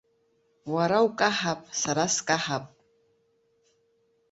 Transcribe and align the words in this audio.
Уара 0.73 0.97
укаҳап, 1.07 1.61
сара 1.81 2.03
скаҳап. 2.15 2.65